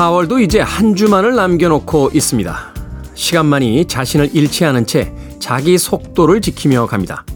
[0.00, 2.74] 4월도 이제 한 주만을 남겨놓고 있습니다.
[3.12, 7.26] 시간만이 자신을 잃지 않은 채 자기 속도를 지키며 갑니다.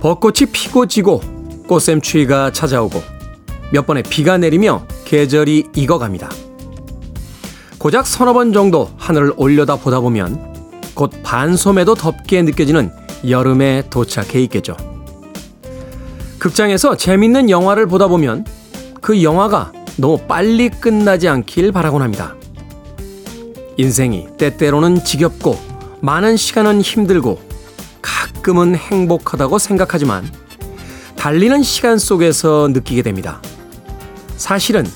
[0.00, 1.20] 벚꽃이 피고 지고
[1.66, 3.02] 꽃샘추위가 찾아오고
[3.70, 6.30] 몇 번의 비가 내리며 계절이 익어갑니다.
[7.76, 12.90] 고작 서너 번 정도 하늘을 올려다 보다 보면 곧 반소매도 덥게 느껴지는
[13.28, 14.74] 여름에 도착해 있겠죠.
[16.38, 18.46] 극장에서 재밌는 영화를 보다 보면
[19.02, 22.36] 그 영화가 너무 빨리 끝나지 않길 바라곤 합니다.
[23.76, 25.58] 인생이 때때로는 지겹고
[26.00, 27.40] 많은 시간은 힘들고
[28.00, 30.30] 가끔은 행복하다고 생각하지만
[31.16, 33.42] 달리는 시간 속에서 느끼게 됩니다.
[34.36, 34.86] 사실은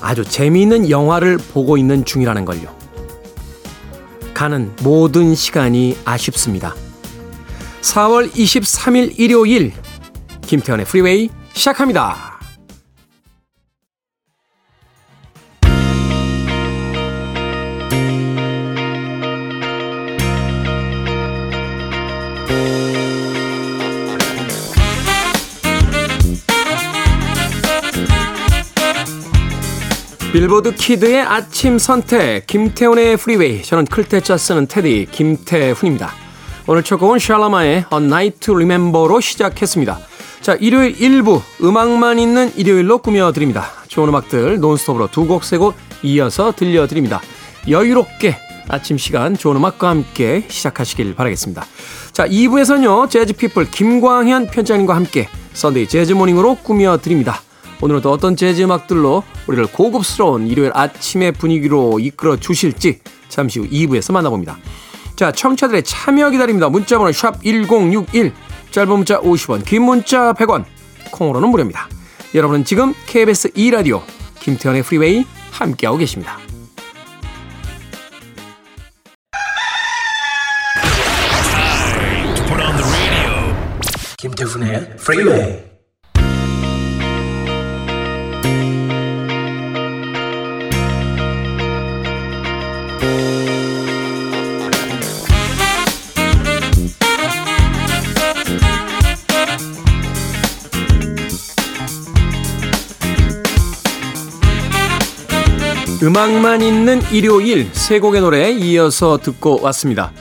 [0.00, 2.72] 아주 재미있는 영화를 보고 있는 중이라는 걸요.
[4.34, 6.74] 가는 모든 시간이 아쉽습니다.
[7.82, 9.72] 4월 23일 일요일
[10.42, 12.33] 김태훈의 프리웨이 시작합니다.
[30.34, 36.10] 빌보드 kid의 아침 선택 김태훈의 프리웨이 저는 클 태 자 쓰는 테디 김태훈입니다.
[36.66, 39.96] 오늘 첫 곡은 샬라마의 A Night to Remember로 시작했습니다.
[40.40, 43.70] 자 일요일 1부 음악만 있는 일요일로 꾸며드립니다.
[43.86, 47.20] 좋은 음악들 논스톱으로 두 곡 세 곡 이어서 들려드립니다.
[47.68, 48.36] 여유롭게
[48.66, 51.64] 아침 시간 좋은 음악과 함께 시작하시길 바라겠습니다.
[52.10, 57.40] 자 2부에서는요 재즈피플 김광현 편집장님과 함께 Sunday Jazz Morning으로 꾸며드립니다.
[57.84, 64.10] 오늘은 또 어떤 재즈 음악들로 우리를 고급스러운 일요일 아침의 분위기로 이끌어 주실지 잠시 후 2부에서
[64.10, 64.56] 만나봅니다.
[65.16, 66.70] 자, 청취자들의 참여 기다립니다.
[66.70, 68.32] 문자번호 샵 1061,
[68.70, 70.64] 짧은 문자 50원, 긴 문자 100원,
[71.12, 71.86] 콩으로는 무료입니다.
[72.34, 74.00] 여러분은 지금 KBS 2라디오
[74.40, 76.38] 김태훈의 Freeway 함께하고 계십니다.
[84.16, 85.73] 김태훈의 Freeway
[106.04, 110.12] 음악만 있는 일요일 세 곡의 노래 이어서 듣고 왔습니다.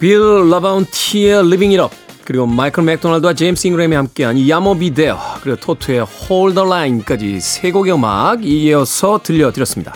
[0.00, 0.18] 빌
[0.50, 5.60] 라바운티의 Living It Up 그리고 마이클 맥도날드와 제임스 잉그램이 함께한 Yah Mo B There 그리고
[5.60, 9.94] 토토의 Hold the Line까지 세 곡의 음악 이어서 들려드렸습니다.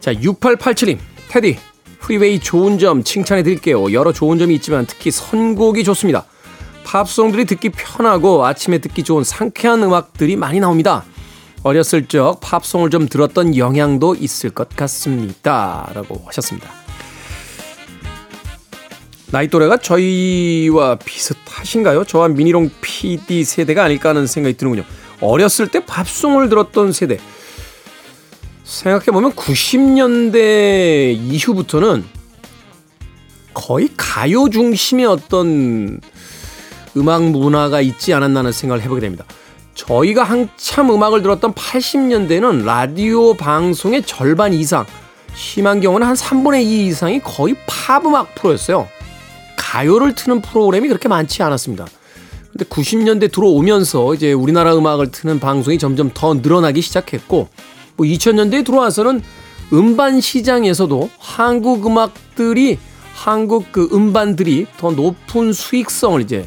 [0.00, 0.96] 자 6887님
[1.28, 1.58] 테디
[2.00, 3.92] Freeway 좋은 점 칭찬해 드릴게요.
[3.92, 6.24] 여러 좋은 점이 있지만 특히 선곡이 좋습니다.
[6.84, 11.04] 팝송들이 듣기 편하고 아침에 듣기 좋은 상쾌한 음악들이 많이 나옵니다.
[11.62, 15.90] 어렸을 적 팝송을 좀 들었던 영향도 있을 것 같습니다.
[15.94, 16.68] 라고 하셨습니다.
[19.30, 22.04] 나이 또래가 저희와 비슷하신가요?
[22.04, 24.84] 저와 미니롱 PD 세대가 아닐까 하는 생각이 드는군요.
[25.20, 27.18] 어렸을 때 팝송을 들었던 세대.
[28.64, 32.04] 생각해보면 90년대 이후부터는
[33.54, 36.00] 거의 가요 중심의 어떤
[36.96, 39.24] 음악 문화가 있지 않았나 하는 생각을 해보게 됩니다.
[39.74, 44.84] 저희가 한참 음악을 들었던 80년대는 라디오 방송의 절반 이상,
[45.34, 48.88] 심한 경우는 한 3분의 2 이상이 거의 팝 음악 프로였어요.
[49.56, 51.86] 가요를 트는 프로그램이 그렇게 많지 않았습니다.
[52.50, 57.48] 근데 90년대 들어오면서 이제 우리나라 음악을 트는 방송이 점점 더 늘어나기 시작했고,
[57.96, 59.22] 뭐 2000년대에 들어와서는
[59.72, 62.78] 음반 시장에서도 한국 음악들이
[63.14, 66.44] 한국 그 음반들이 더 높은 수익성을 이제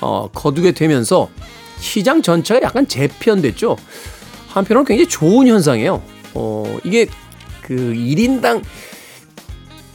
[0.00, 1.28] 어, 거두게 되면서
[1.80, 3.76] 시장 전체가 약간 재편됐죠.
[4.48, 6.02] 한편으로는 굉장히 좋은 현상이에요.
[6.34, 7.06] 어, 이게
[7.62, 8.62] 그 1인당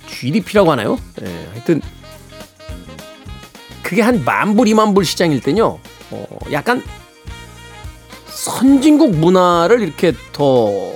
[0.08, 1.00] GDP라고 하나요?
[1.22, 1.82] 예, 하여튼
[3.82, 5.80] 그게 한 만불, 이만불 시장일 때요.
[6.12, 6.82] 어, 약간
[8.28, 10.94] 선진국 문화를 이렇게 더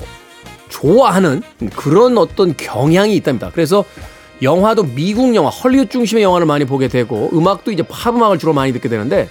[0.69, 1.41] 좋아하는
[1.75, 3.51] 그런 어떤 경향이 있답니다.
[3.53, 3.85] 그래서
[4.41, 8.71] 영화도 미국 영화, 헐리우드 중심의 영화를 많이 보게 되고 음악도 이제 팝 음악을 주로 많이
[8.73, 9.29] 듣게 되는데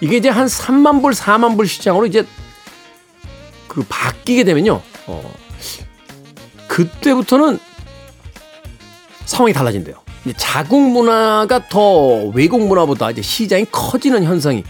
[0.00, 2.26] 이게 이제 한 3만 불, 4만 불 시장으로 이제
[3.68, 4.82] 그 바뀌게 되면요.
[5.06, 5.34] 어,
[6.68, 7.58] 그때부터는
[9.24, 9.96] 상황이 달라진대요.
[10.36, 14.64] 자국 문화가 더 외국 문화보다 이제 시장이 커지는 현상이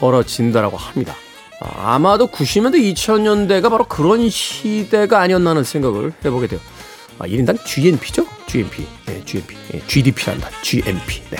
[0.00, 1.14] 벌어진다라고 합니다.
[1.60, 6.60] 아, 아마도 90년대, 2000년대가 바로 그런 시대가 아니었나 하는 생각을 해보게 돼요.
[7.18, 8.26] 아, 1인당 GNP죠?
[8.46, 8.86] GNP.
[9.06, 9.56] 네, GNP.
[9.72, 10.50] 네, GDP란다.
[10.62, 11.22] GNP.
[11.30, 11.38] 네.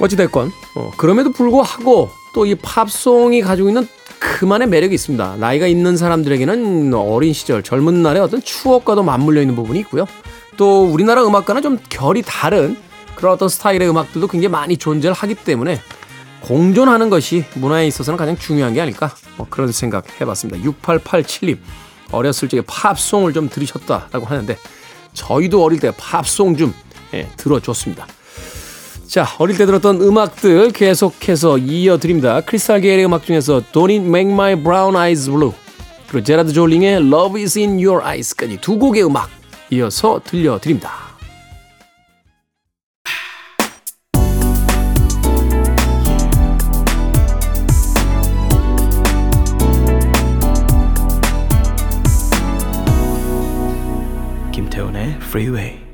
[0.00, 3.88] 어찌됐건, 어, 그럼에도 불구하고 또 이 팝송이 가지고 있는
[4.20, 5.36] 그만의 매력이 있습니다.
[5.38, 10.06] 나이가 있는 사람들에게는 어린 시절, 젊은 날의 어떤 추억과도 맞물려 있는 부분이 있고요.
[10.56, 12.76] 또 우리나라 음악과는 좀 결이 다른
[13.14, 15.80] 그런 어떤 스타일의 음악들도 굉장히 많이 존재를 하기 때문에
[16.40, 20.68] 공존하는 것이 문화에 있어서는 가장 중요한 게 아닐까 뭐 그런 생각 해봤습니다.
[20.68, 21.58] 6887님
[22.12, 24.56] 어렸을 적에 팝송을 좀 들으셨다라고 하는데
[25.14, 26.74] 저희도 어릴 때 팝송 좀
[27.14, 28.06] 예, 들어줬습니다.
[29.08, 32.42] 자 어릴 때 들었던 음악들 계속해서 이어드립니다.
[32.42, 35.52] 크리스탈 게일의 음악 중에서 Don't It Make My Brown Eyes Blue
[36.08, 39.30] 그리고 제라드 졸링의 Love Is In Your Eyes까지 두 곡의 음악
[39.70, 41.08] 이어서 들려드립니다.
[54.52, 55.87] 김태훈의 Freeway.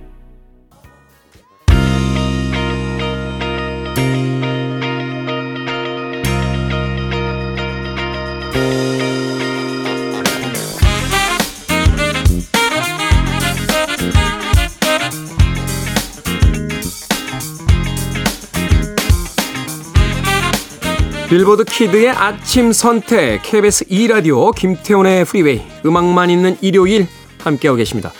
[21.34, 27.08] 빌보드 Kid의 아침 선택 KBS 2라디오 김태훈의 Freeway 음악만 있는 일요일
[27.40, 28.12] 함께하고 계십니다.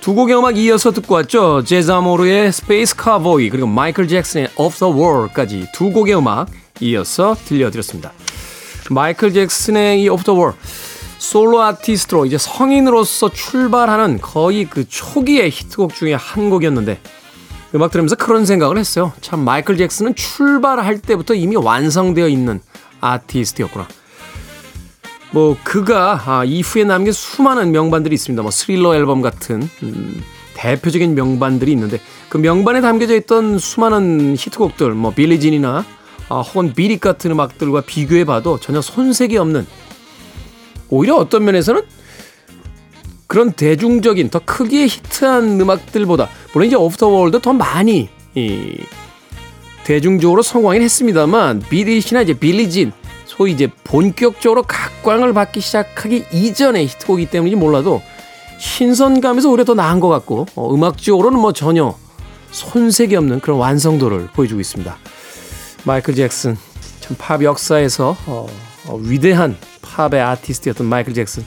[0.00, 1.64] 두 곡의 음악 이어서 듣고 왔죠.
[1.64, 6.46] 제자모르의 Space Cowboy 그리고 마이클 잭슨의 Off the Wall까지 두 곡의 음악
[6.78, 8.12] 이어서 들려드렸습니다.
[8.88, 10.60] 마이클 잭슨의 이 Off the Wall
[11.18, 17.00] 솔로 아티스트로 이제 성인으로서 출발하는 거의 그 초기의 히트곡 중에 한 곡이었는데
[17.74, 19.12] 음악 들으면서 그런 생각을 했어요.
[19.20, 22.60] 참 마이클 잭슨은 출발할 때부터 이미 완성되어 있는
[23.00, 23.86] 아티스트였구나.
[25.32, 28.42] 뭐 그가 아, 이후에 남긴 수많은 명반들이 있습니다.
[28.42, 30.22] 뭐 스릴러 앨범 같은 음,
[30.54, 35.84] 대표적인 명반들이 있는데 그 명반에 담겨져 있던 수많은 히트곡들 뭐 빌리진이나
[36.28, 39.66] 아, 혹은 비릿 같은 음악들과 비교해 봐도 전혀 손색이 없는
[40.88, 41.82] 오히려 어떤 면에서는
[43.28, 48.76] 그런 대중적인 더 크게 히트한 음악들보다 물론 이제 Off the Wall 더 많이 이
[49.84, 52.92] 대중적으로 성공하긴 했습니다만 비릿이나 이제 Billie Jean
[53.26, 58.02] 소위 이제 본격적으로 각광을 받기 시작하기 이전의 히트곡이기 때문인지 몰라도
[58.58, 61.96] 신선감에서 오히려 더 나은 것 같고 어, 음악적으로는 뭐 전혀
[62.50, 64.96] 손색이 없는 그런 완성도를 보여주고 있습니다.
[65.84, 66.56] 마이클 잭슨
[67.00, 68.46] 참 팝 역사에서 어,
[68.86, 71.44] 어, 위대한 팝의 아티스트였던 마이클 잭슨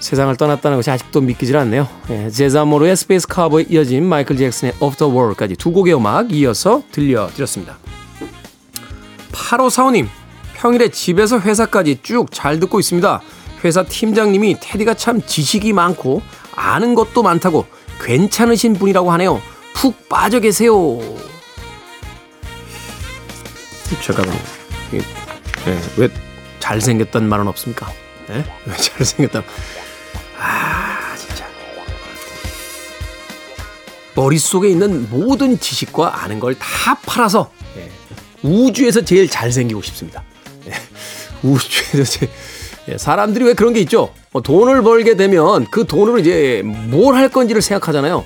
[0.00, 1.86] 세상을 떠났다는 것이 아직도 믿기질 않네요.
[2.10, 7.78] 예, 제자모로의 Space Cowboy에 이어진 마이클 잭슨의 Off the Wall까지 두 곡의 음악 이어서 들려드렸습니다.
[9.32, 10.08] 8545님
[10.54, 13.20] 평일에 집에서 회사까지 쭉 잘 듣고 있습니다.
[13.64, 16.22] 회사 팀장님이 테디가 참 지식이 많고
[16.56, 17.66] 아는 것도 많다고
[18.02, 19.40] 괜찮으신 분이라고 하네요.
[19.74, 20.98] 푹 빠져 계세요.
[24.02, 24.34] 잠깐만.
[24.94, 25.00] 예,
[25.98, 26.08] 왜
[26.58, 27.90] 잘생겼단 말은 없습니까?
[28.30, 28.44] 예?
[28.66, 29.42] 왜 잘생겼다.
[30.40, 31.46] 아, 진짜.
[34.14, 37.88] 머릿속에 있는 모든 지식과 아는 걸 다 팔아서 예,
[38.42, 40.22] 우주에서 제일 잘생기고 싶습니다.
[41.42, 42.28] 우주에서 제
[42.88, 44.12] 예, 사람들이 왜 그런 게 있죠?
[44.32, 48.24] 뭐 돈을 벌게 되면 그 돈으로 이제 뭘 할 건지를 생각하잖아요.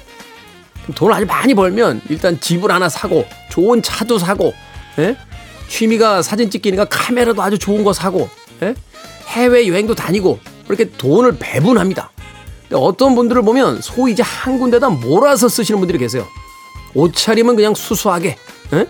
[0.94, 4.54] 돈을 아주 많이 벌면 일단 집을 하나 사고 좋은 차도 사고
[4.98, 5.16] 예?
[5.68, 8.28] 취미가 사진 찍기니까 카메라도 아주 좋은 거 사고
[8.62, 8.74] 예?
[9.28, 10.38] 해외 여행도 다니고
[10.74, 12.10] 이렇게 돈을 배분합니다.
[12.72, 16.26] 어떤 분들을 보면 소위 이제 한 군데다 몰아서 쓰시는 분들이 계세요.
[16.94, 18.36] 옷차림은 그냥 수수하게,
[18.72, 18.86] 예?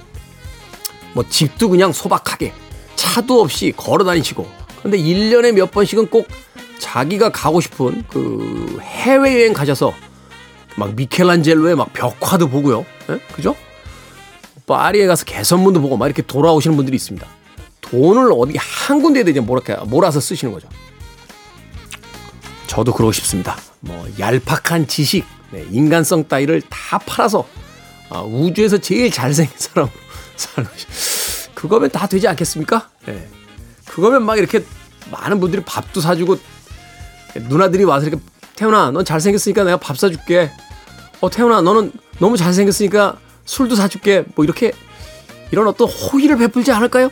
[1.12, 2.52] 뭐 집도 그냥 소박하게,
[2.96, 4.46] 차도 없이 걸어 다니시고
[4.82, 6.28] 근데 1년에 몇 번씩은 꼭
[6.78, 9.92] 자기가 가고 싶은 그 해외여행 가셔서
[10.76, 12.84] 막 미켈란젤로의 막 벽화도 보고요.
[13.10, 13.18] 예?
[13.34, 13.54] 그죠?
[14.66, 17.26] 파리에 가서 개선문도 보고 막 이렇게 돌아오시는 분들이 있습니다.
[17.80, 20.68] 돈을 어디 한 이제 몰아서, 몰아서 쓰시는 거죠.
[22.66, 23.56] 저도 그러고 싶습니다.
[23.80, 27.46] 뭐 얄팍한 지식, 네, 인간성 따위를 다 팔아서
[28.10, 29.92] 아, 우주에서 제일 잘생긴 사람으로
[30.36, 32.88] 살고 싶 그거면 다 되지 않겠습니까?
[33.08, 33.28] 예.
[33.88, 34.64] 그거면 막 이렇게
[35.10, 36.38] 많은 분들이 밥도 사주고
[37.36, 38.22] 누나들이 와서 이렇게
[38.56, 40.50] 태훈아 넌 잘생겼으니까 내가 밥 사줄게
[41.20, 44.72] 어 태훈아 너는 너무 잘생겼으니까 술도 사줄게 뭐 이렇게
[45.50, 47.10] 이런 어떤 호의를 베풀지 않을까요?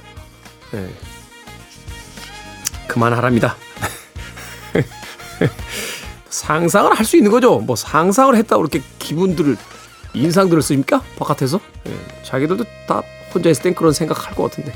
[0.74, 0.88] 예.
[2.86, 3.56] 그만하랍니다.
[6.28, 7.58] 상상을 할 수 있는 거죠.
[7.58, 9.56] 뭐 상상을 했다고 그렇게 기분들을
[10.14, 11.02] 인상들을 씁니까?
[11.18, 11.60] 바깥에서?
[11.88, 11.92] 예.
[12.24, 13.02] 자기들도 다
[13.34, 14.72] 혼자 있을 땐 그런 생각할 것 같은데.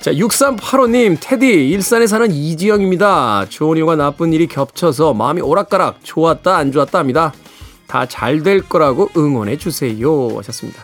[0.00, 3.46] 자, 6385님, 테디, 일산에 사는 이지영입니다.
[3.48, 7.32] 좋은 일과 나쁜 일이 겹쳐서 마음이 오락가락, 좋았다, 안 좋았다 합니다.
[7.86, 10.36] 다 잘 될 거라고 응원해 주세요.
[10.38, 10.82] 하셨습니다.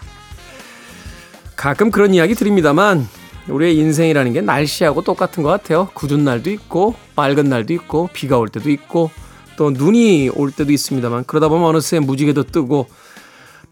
[1.56, 3.08] 가끔 그런 이야기 드립니다만,
[3.48, 5.88] 우리의 인생이라는 게 날씨하고 똑같은 것 같아요.
[5.94, 9.10] 굳은 날도 있고, 맑은 날도 있고, 비가 올 때도 있고,
[9.56, 12.86] 또 눈이 올 때도 있습니다만, 그러다 보면 어느새 무지개도 뜨고,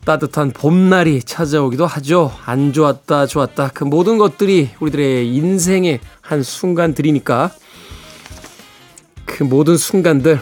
[0.04, 2.32] 따뜻한 봄날이 찾아오기도 하죠.
[2.44, 3.70] 안 좋았다, 좋았다.
[3.74, 7.50] 그 모든 것들이 우리들의 인생의 한 순간들이니까,
[9.24, 10.40] 그 모든 순간들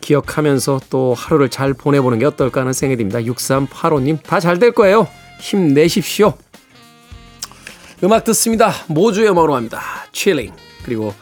[0.00, 3.18] 기억하면서 또 하루를 잘 보내보는 게 어떨까 하는 생각이 듭니다.
[3.20, 5.08] 6385님, 다 잘 될 거예요.
[5.40, 6.34] 힘내십시오.
[8.04, 8.72] 음악 듣습니다.
[8.88, 9.80] 모조의 음악으로 합니다.
[10.12, 10.56] Chillin'.
[10.84, 11.14] 그리고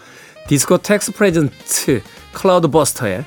[0.48, 2.02] Disco Tex presents
[2.32, 3.24] Cloudburst의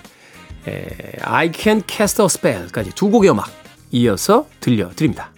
[1.22, 3.50] I Can Cast a Spell까지 두 곡의 음악
[3.92, 5.32] 이어서 들려드립니다.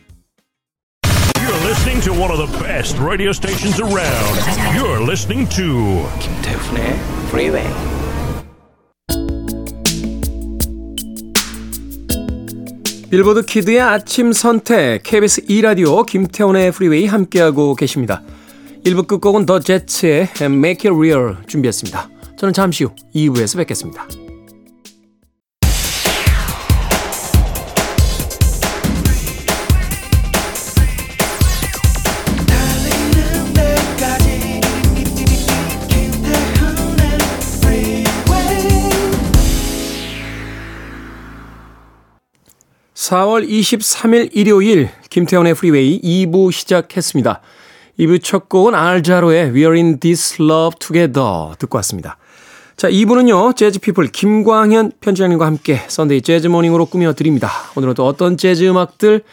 [1.36, 4.40] You're listening to one of the best radio stations around.
[4.76, 6.98] You're listening to 김태훈의
[7.30, 7.99] Freeway.
[13.10, 18.22] 빌보드 Kid의 아침 선택 KBS 2라디오 김태훈의 Freeway 함께하고 계십니다.
[18.86, 22.08] 1부 끝곡은 더 제츠의 Make It Real 준비했습니다.
[22.38, 24.08] 저는 잠시 후 2부에서 뵙겠습니다.
[43.10, 47.42] 4월 23일 일요일 김태훈의 Freeway 2부 시작했습니다.
[48.00, 52.18] 2부 첫 곡은 알자로의 We're in this love together 듣고 왔습니다.
[52.78, 57.50] 자, 2부는요, 재즈피플 김광현 편집장님과 함께 Sunday Jazz Morning으로 꾸며드립니다.
[57.76, 59.24] 오늘은 또 어떤 재즈 음악들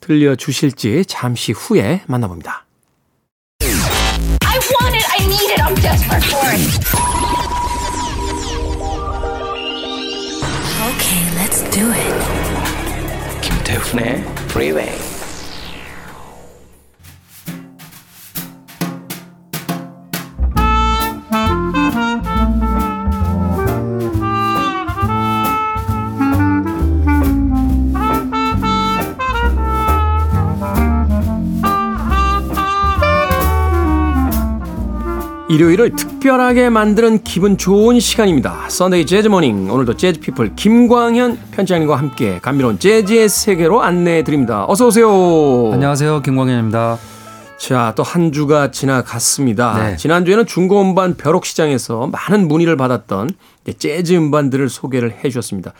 [0.00, 2.66] 들려주실지 잠시 후에 만나봅니다.
[3.62, 5.06] I want it.
[5.08, 5.62] I need it.
[5.62, 6.60] I'm desperate for it.
[10.90, 12.39] Okay, let's do it.
[13.70, 15.09] 김태훈의 Freeway.
[35.54, 38.68] 일요일을 특별하게 만드는 기분 좋은 시간입니다.
[38.68, 39.68] Sunday Jazz Morning.
[39.68, 44.64] 오늘도 재즈 피플 김광현 편집장님과 함께 감미로운 재즈의 세계로 안내해 드립니다.
[44.68, 45.08] 어서 오세요.
[45.72, 46.22] 안녕하세요.
[46.22, 46.98] 김광현입니다.
[47.58, 49.88] 자, 또 한 주가 지나갔습니다.
[49.90, 49.96] 네.
[49.96, 53.30] 지난주에는 중고 음반 벼룩 시장에서 많은 문의를 받았던
[53.76, 55.72] 재즈 음반들을 소개를 해 주셨습니다.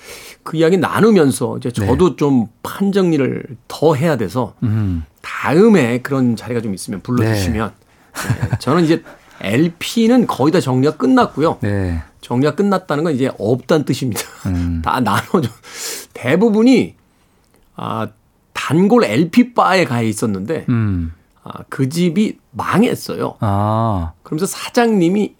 [0.42, 5.04] 그 이야기 나누면서 이제 저도 좀 판정리를 더 해야 돼서 음.
[5.22, 7.70] 다음에 그런 자리가 좀 있으면 불러 주시면
[8.12, 9.02] 네, 저는 이제
[9.40, 11.58] LP는 거의 다 정리가 끝났고요.
[11.60, 12.02] 네.
[12.20, 14.22] 정리가 끝났다는 건 이제 없다는 뜻입니다.
[14.46, 14.82] 음.
[14.84, 15.50] 다 나눠줘.
[16.12, 16.94] 대부분이
[17.76, 18.08] 아
[18.52, 21.12] 단골 LP 바에 가 있었는데 음.
[21.42, 23.36] 아, 그 집이 망했어요.
[23.40, 25.34] 아, 그러면서 사장님이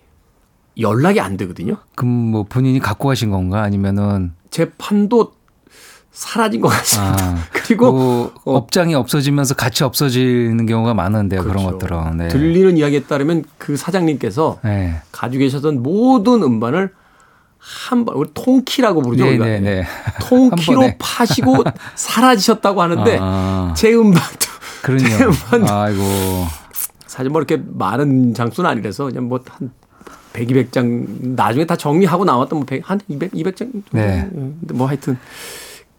[0.78, 1.76] 연락이 안 되거든요.
[1.94, 3.62] 그럼 뭐 본인이 갖고 가신 건가?
[3.62, 5.32] 아니면은 제 판도
[6.12, 7.24] 사라진 것 같습니다.
[7.24, 11.42] 아, 그리고 그 어, 업장이 없어지면서 같이 없어지는 경우가 많은데요.
[11.42, 11.78] 그런 그렇죠.
[11.78, 12.16] 것들은.
[12.16, 12.28] 네.
[12.28, 15.00] 들리는 이야기에 따르면 그 사장님께서 네.
[15.12, 16.92] 가지고 계셨던 모든 음반을
[17.58, 19.24] 한 번, 우리 통키라고 부르죠.
[19.24, 19.36] 네.
[19.38, 19.86] 네, 네.
[20.20, 20.92] 통키로.
[20.98, 21.62] 파시고
[21.94, 24.46] 사라지셨다고 하는데 아, 제 음반도
[24.82, 25.16] 그러네요.
[25.18, 26.02] 제 음반도 아이고.
[27.06, 29.72] 사실 뭐 이렇게 많은 장수는 아니라서 그냥 뭐한
[30.32, 33.82] 100, 200장 나중에 다 정리하고 나왔던 뭐 100, 한 200, 200장 정도.
[33.92, 34.28] 네.
[34.32, 35.18] 근데 뭐 하여튼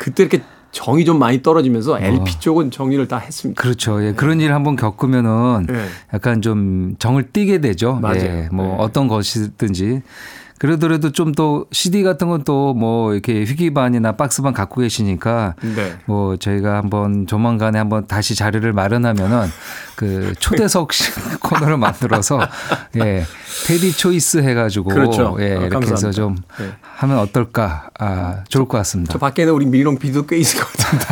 [0.01, 0.41] 그때 이렇게
[0.71, 3.61] 정이 좀 많이 떨어지면서 LP 쪽은 정리를 다 했습니다.
[3.61, 4.03] 그렇죠.
[4.03, 4.13] 예.
[4.13, 5.85] 그런 일 한번 겪으면은 네.
[6.11, 7.99] 약간 좀 정을 띠게 되죠.
[8.01, 8.23] 맞아요.
[8.23, 8.49] 예.
[8.51, 8.75] 뭐 네.
[8.79, 10.01] 어떤 것이든지.
[10.61, 15.95] 그러더라도 좀 또 CD 같은 건 또 뭐 이렇게 희귀반이나 박스반 갖고 계시니까 네.
[16.05, 19.47] 뭐 저희가 한번 조만간에 한번 다시 자리를 마련하면은
[19.95, 20.89] 그 초대석
[21.41, 22.39] 코너를 만들어서
[22.97, 23.23] 예
[23.65, 25.35] 테디 초이스 해가지고 그렇죠.
[25.39, 26.11] 예 아, 이렇게 해서 감사합니다.
[26.11, 26.71] 좀 네.
[26.97, 29.13] 하면 어떨까 아 좋을 것 같습니다.
[29.13, 31.05] 저 밖에는 우리 미롱 비도 꽤 있을 것 같은데.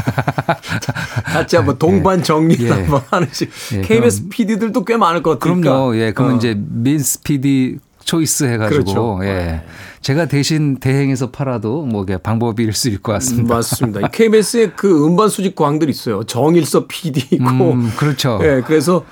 [1.26, 2.72] 같이 한번 동반 정리를 예.
[2.72, 3.50] 한번 하는씩.
[3.74, 5.62] 예, KBS PD들도 꽤 많을 것 같으니까.
[5.72, 5.96] 그럼요.
[5.98, 6.38] 예, 그러면 어.
[6.38, 7.80] 이제 민스 PD
[8.10, 9.20] 초이스 해가지고 그렇죠.
[9.24, 9.62] 예
[10.02, 13.56] 제가 대신 대행해서 팔아도 뭐 이게 방법일 수 있을 것 같습니다.
[13.56, 14.08] 맞습니다.
[14.08, 16.24] KBS에 그 음반 수집 광들이 있어요.
[16.24, 17.46] 정일서 PD 있고.
[17.46, 18.40] 음, 그렇죠.
[18.42, 19.06] 예, 그래서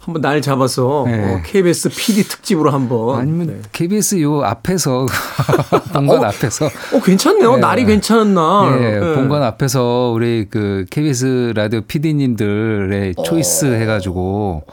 [0.00, 1.34] 한번 날 잡아서 네.
[1.34, 3.20] 어, KBS PD 특집으로 한번.
[3.20, 3.60] 아니면 네.
[3.70, 5.06] KBS 요 앞에서
[5.92, 6.26] 본관 어?
[6.28, 7.56] 앞에서 어, 괜찮네요.
[7.56, 7.60] 네.
[7.60, 8.82] 날이 괜찮은 날.
[8.82, 9.14] 예, 예.
[9.14, 14.64] 본관 앞에서 우리 그 KBS 라디오 PD님들의 초이스 해가지고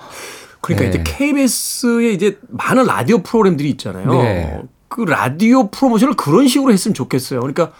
[0.61, 0.89] 그러니까 네.
[0.89, 4.11] 이제 KBS에 이제 많은 라디오 프로그램들이 있잖아요.
[4.21, 4.61] 네.
[4.87, 7.39] 그 라디오 프로모션을 그런 식으로 했으면 좋겠어요.
[7.41, 7.71] 그러니까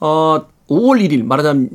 [0.00, 1.68] 어 5월 1일 말하자면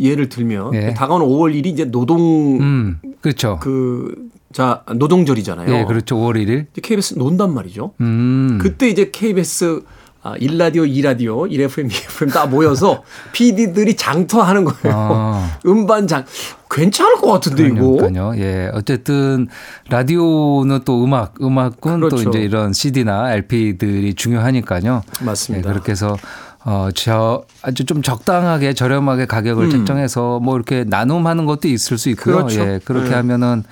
[0.00, 0.94] 예를 들면 네.
[0.94, 3.58] 다가오는 5월 1일이 이제 노동 음 그렇죠.
[3.60, 5.74] 그 자 노동절이잖아요.
[5.74, 6.16] 예, 그렇죠.
[6.16, 6.66] 5월 1일.
[6.72, 7.92] 이제 KBS 논단 말이죠.
[8.00, 8.58] 음.
[8.60, 9.82] 그때 이제 KBS
[10.24, 13.02] 아, 1라디오, 2라디오, 1FM, 2FM 다 모여서
[13.32, 14.96] PD들이 장터하는 거예요.
[14.96, 15.58] 아.
[15.66, 16.24] 음반 장.
[16.70, 17.96] 괜찮을 것 같은데 이거.
[17.96, 18.32] 그러니까요.
[18.36, 18.70] 예.
[18.72, 19.48] 어쨌든
[19.90, 22.16] 라디오는 또 음악, 음악은 그렇죠.
[22.16, 25.02] 또 이제 이런 CD나 LP들이 중요하니까요.
[25.20, 25.68] 맞습니다.
[25.68, 26.16] 예, 그렇게 해서
[26.64, 32.36] 어, 저 아주 좀 적당하게 저렴하게 가격을 책정해서 뭐 이렇게 나눔하는 것도 있을 수 있고요.
[32.36, 32.40] 음.
[32.42, 32.60] 그렇죠.
[32.60, 32.80] 예.
[32.84, 33.14] 그렇게 네.
[33.16, 33.64] 하면은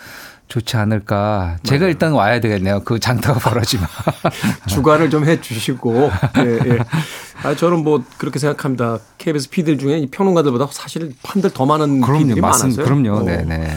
[0.50, 1.56] 좋지 않을까.
[1.62, 2.80] 제가 일단 와야 되겠네요.
[2.84, 3.86] 그 장터가 벌어지면.
[4.68, 6.10] 주관을 좀 해 주시고.
[6.38, 6.78] 예, 예.
[7.42, 8.98] 아, 저는 뭐 그렇게 생각합니다.
[9.18, 12.18] KBS PD들 중에 이 평론가들보다 사실 판들 더 많은 그럼요.
[12.18, 12.82] PD들이 맞습니다.
[12.82, 13.02] 많았어요.
[13.02, 13.20] 그럼요.
[13.20, 13.22] 어.
[13.24, 13.76] 네, 네.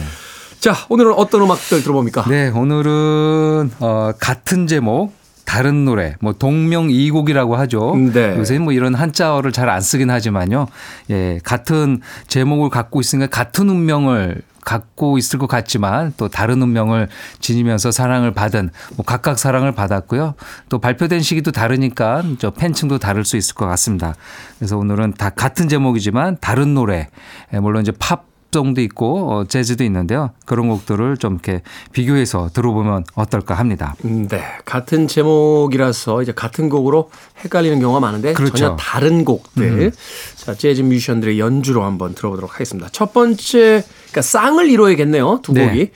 [0.58, 2.24] 자, 오늘은 어떤 음악들 들어봅니까?
[2.28, 5.12] 네, 오늘은 어, 같은 제목
[5.44, 7.96] 다른 노래, 뭐 동명이곡이라고 하죠.
[8.12, 8.36] 네.
[8.36, 10.66] 요새 뭐 이런 한자어를 잘 안 쓰긴 하지만요.
[11.10, 17.08] 예, 같은 제목을 갖고 있으니까 같은 운명을 갖고 있을 것 같지만 또 다른 운명을
[17.40, 20.34] 지니면서 사랑을 받은 뭐 각각 사랑을 받았고요.
[20.68, 24.14] 또 발표된 시기도 다르니까 저 팬층도 다를 수 있을 것 같습니다.
[24.58, 27.08] 그래서 오늘은 다 같은 제목이지만 다른 노래,
[27.52, 30.30] 예, 물론 이제 팝송도 있고 어, 재즈도 있는데요.
[30.46, 33.96] 그런 곡들을 좀 이렇게 비교해서 들어보면 어떨까 합니다.
[34.04, 34.42] 음, 네.
[34.64, 37.10] 같은 제목이라서 이제 같은 곡으로
[37.44, 38.56] 헷갈리는 경우가 많은데 그렇죠.
[38.56, 39.92] 전혀 다른 곡들.
[40.36, 42.88] 자, 재즈 뮤지션들의 연주로 한번 들어보도록 하겠습니다.
[42.92, 45.40] 첫 번째, 그러니까 쌍을 이루어야겠네요.
[45.42, 45.66] 두 네.
[45.66, 45.90] 곡이.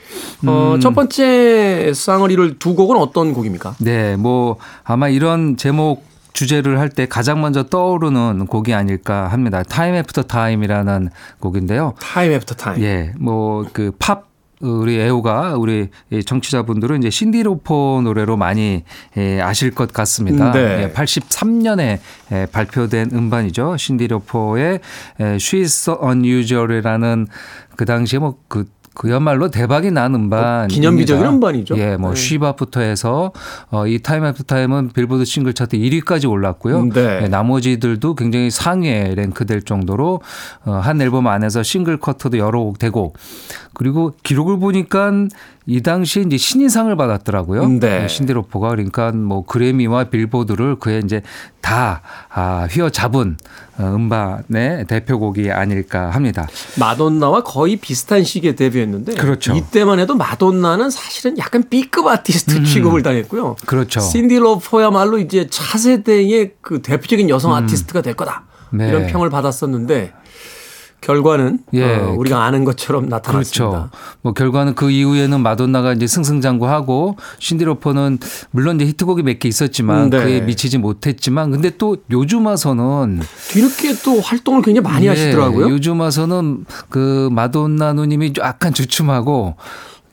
[0.47, 3.75] 어, 첫 번째 쌍을 이룰 두 곡은 어떤 곡입니까?
[3.79, 6.08] 네, 뭐 아마 이런 제목
[6.39, 9.61] 주제를 할 때 가장 먼저 떠오르는 곡이 아닐까 합니다.
[9.61, 11.09] Time After Time이라는
[11.41, 11.95] 곡인데요.
[11.99, 12.81] Time After Time.
[12.81, 14.29] 예, 뭐 그 팝
[14.61, 18.85] 우리 애호가 우리 이 청취자분들은 이제 신디 로퍼 노래로 많이
[19.17, 20.53] 예, 아실 것 같습니다.
[20.53, 20.83] 네.
[20.83, 21.99] 예, 83년에
[22.31, 23.75] 예, 발표된 음반이죠.
[23.75, 24.79] 신디 로퍼의
[25.19, 27.27] 예, She's So Unusual이라는
[27.75, 30.65] 그 당시에 뭐 그 그야말로 대박이 난 음반.
[30.65, 31.77] 어, 기념비적인 음반이죠.
[31.77, 32.15] 예, 뭐 네.
[32.15, 33.31] She Bop부터 해서
[33.69, 36.85] 어, 이 Time After Time은 빌보드 싱글 차트 1위까지 올랐고요.
[36.93, 37.21] 네.
[37.23, 40.21] 예, 나머지들도 굉장히 상위에 랭크될 정도로
[40.65, 43.13] 어, 한 앨범 안에서 싱글 커트도 여러 곡 되고
[43.73, 45.11] 그리고 기록을 보니까
[45.65, 47.67] 이 당시에 이제 신인상을 받았더라고요.
[47.79, 48.07] 네.
[48.07, 51.21] 신디로포가 그러니까 뭐 그래미와 빌보드를 그에 이제
[51.61, 53.37] 다 아, 휘어잡은
[53.77, 56.47] 어, 음반의 대표곡이 아닐까 합니다.
[56.79, 59.53] 마돈나와 거의 비슷한 시기에 데뷔했는데 그렇죠.
[59.55, 63.49] 이때만 해도 마돈나는 사실은 약간 B급 아티스트 취급을 당했고요.
[63.49, 63.55] 음.
[63.65, 63.99] 그렇죠.
[63.99, 68.45] 신디 로퍼야말로 이제 차세대의 그 대표적인 여성 아티스트가 될 거다.
[68.73, 68.77] 음.
[68.79, 68.89] 네.
[68.89, 70.13] 이런 평을 받았었는데
[71.01, 71.83] 결과는 예.
[71.95, 73.69] 어, 우리가 아는 것처럼 나타났습니다.
[73.69, 73.89] 그렇죠.
[74.21, 78.19] 뭐 결과는 그 이후에는 마돈나가 이제 승승장구하고 신디로퍼는
[78.51, 80.21] 물론 이제 히트곡이 몇 개 있었지만 네.
[80.21, 85.69] 그에 미치지 못했지만 근데 또 요즘 와서는 뒤늦게 또 활동을 굉장히 많이 예, 하시더라고요.
[85.69, 89.55] 요즘 와서는 그 마돈나 누님이 약간 주춤하고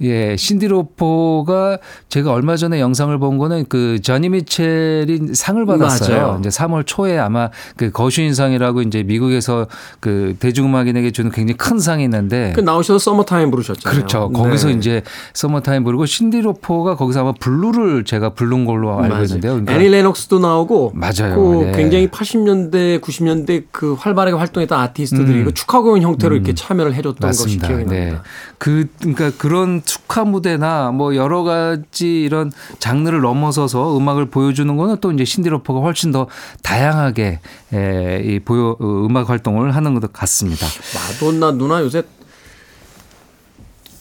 [0.02, 1.78] 예, 신디로포가
[2.08, 6.18] 제가 얼마 전에 영상을 본 거는 그 저니 미첼이 상을 받았어요.
[6.18, 6.36] 맞아요.
[6.40, 9.66] 이제 3월 초에 아마 그 거슈인상이라고 이제 미국에서
[10.00, 13.96] 그 대중음악인에게 주는 굉장히 큰 상이 있는데 그 나오셔서 서머타임 부르셨잖아요.
[13.96, 14.30] 그렇죠.
[14.30, 14.74] 거기서 네.
[14.74, 19.24] 이제 서머타임 부르고 신디 로퍼가 거기서 아마 Blue를 제가 부른 걸로 알고 맞아요.
[19.24, 19.52] 있는데요.
[19.52, 21.36] 그러니까 애니 레녹스도 나오고 맞아요.
[21.36, 21.72] 그 네.
[21.72, 27.42] 굉장히 80년대 90년대 그 활발하게 활동했던 아티스트들이 그 축하 공연 형태로 이렇게 참여를 해줬던 것이
[27.42, 27.46] 음.
[27.46, 27.68] 맞습니다.
[27.68, 28.00] 기억이 네.
[28.06, 28.22] 납니다.
[28.58, 35.10] 그 그러니까 그런 축하 무대나 뭐 여러 가지 이런 장르를 넘어서서 음악을 보여주는 거는 또
[35.12, 36.26] 이제 신디로퍼가 훨씬 더
[36.62, 37.40] 다양하게
[37.72, 40.66] 에, 이 보여 어, 음악 활동을 하는 것 같습니다.
[40.94, 42.02] 마돈나 누나 요새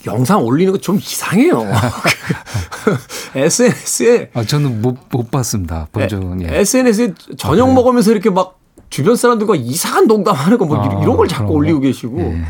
[0.06, 1.64] 영상 올리는 거 좀 이상해요.
[3.36, 5.88] SNS에 아, 저는 못, 못 봤습니다.
[5.92, 6.60] 본 적은 예.
[6.60, 11.48] SNS에 저녁 먹으면서 이렇게 막 주변 사람들과 이상한 농담하는 거뭐 아, 이런 걸 자꾸 그런
[11.48, 11.54] 거?
[11.54, 12.44] 올리고 계시고 예.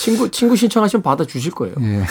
[0.00, 1.74] 친구 친구 신청하시면 받아 주실 거예요.
[1.82, 2.02] 예.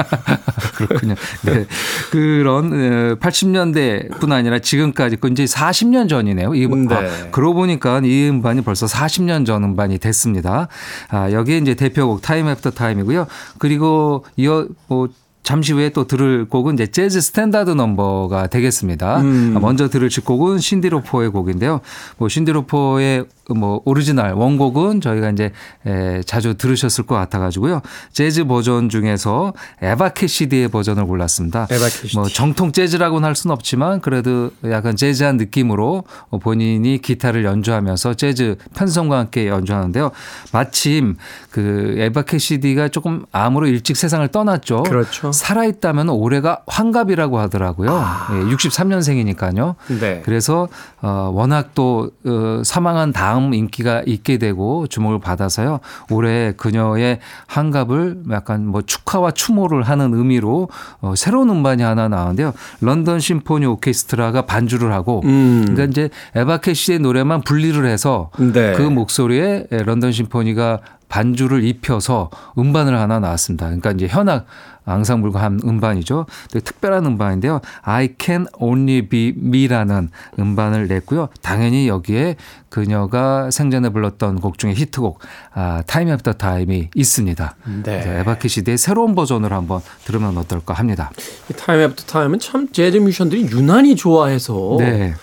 [0.74, 1.14] 그렇군요.
[1.44, 1.66] 네.
[2.10, 6.54] 그런 80년대뿐 아니라 지금까지 그 이제 40년 전이네요.
[6.54, 6.94] 이 네.
[6.94, 10.68] 아, 그러고 보니까 이 음반이 벌써 40년 전 음반이 됐습니다.
[11.10, 13.26] 아, 여기에 이제 대표곡 Time After Time이고요.
[13.58, 15.10] 그리고 이어 뭐
[15.42, 19.20] 잠시 후에 또 들을 곡은 이제 재즈 스탠다드 넘버가 되겠습니다.
[19.20, 19.52] 음.
[19.56, 21.80] 아, 먼저 들을 곡은 신디 로퍼의 곡인데요.
[22.16, 25.52] 뭐 신디 로퍼의 뭐 오리지널 원곡은 저희가 이제
[25.86, 27.82] 에, 자주 들으셨을 것 같아가지고요.
[28.12, 31.66] 재즈 버전 중에서 에바 캐시디의 버전을 골랐습니다.
[31.70, 32.16] 에바 캐시디.
[32.16, 36.04] 뭐 정통 재즈라고는 할 수는 없지만 그래도 약간 재즈한 느낌으로
[36.42, 40.10] 본인이 기타를 연주하면서 재즈 편성과 함께 연주하는데요.
[40.52, 41.16] 마침
[41.50, 44.82] 그 에바 캐시디가 조금 암으로 일찍 세상을 떠났죠.
[44.84, 45.32] 그렇죠.
[45.32, 47.90] 살아있다면 올해가 환갑이라고 하더라고요.
[48.32, 49.74] 예, 63년생이니까요.
[50.00, 50.22] 네.
[50.24, 50.68] 그래서
[51.02, 55.80] 어, 워낙 또 어, 사망한 다음 인기가 있게 되고 주목을 받아서요.
[56.10, 60.68] 올해 그녀의 한갑을 약간 뭐 축하와 추모를 하는 의미로
[61.00, 62.52] 어, 새로운 음반이 하나 나왔는데요.
[62.80, 65.62] 런던 심포니 오케스트라가 반주를 하고 음.
[65.66, 68.72] 그러니까 이제 에바 캐시의 노래만 분리를 해서 네.
[68.72, 73.66] 그 목소리에 런던 심포니가 반주를 입혀서 음반을 하나 나왔습니다.
[73.66, 74.46] 그러니까 이제 현악
[74.86, 76.24] 앙상블과 한 음반이죠.
[76.64, 77.60] 특별한 음반인데요.
[77.82, 81.28] I Can Only Be Me라는 음반을 냈고요.
[81.42, 82.36] 당연히 여기에
[82.70, 85.18] 그녀가 생전에 불렀던 곡 중에 히트곡
[85.52, 87.56] 아, Time After Time이 있습니다.
[87.84, 88.20] 네.
[88.20, 91.10] 에바 캐시디의 새로운 버전을 한번 들으면 어떨까 합니다.
[91.50, 95.14] 이 Time After Time은 참 재즈 뮤지션들이 유난히 좋아해서 네.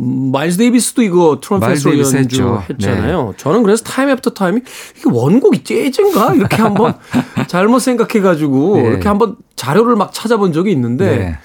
[0.00, 3.26] 음, 마일스 데이비스도 이거 트럼펫으로 연주했잖아요.
[3.30, 3.36] 네.
[3.36, 4.60] 저는 그래서 Time After Time이
[4.96, 6.94] 이게 원곡이 재즈인가 이렇게 한번
[7.48, 8.88] 잘못 생각해가지고 네.
[8.88, 11.38] 이렇게 한번 자료를 막 찾아본 적이 있는데 네.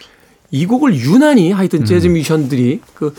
[0.52, 3.14] 이 곡을 유난히 하여튼 재즈 뮤지션들이 그